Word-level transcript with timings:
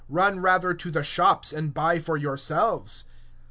Go 0.11 0.35
rather 0.35 0.73
to 0.73 0.89
those 0.89 1.05
who 1.09 1.13
sell, 1.13 1.41
and 1.53 1.71
buy 1.75 1.99
for 1.99 2.17
yourselves. 2.17 3.05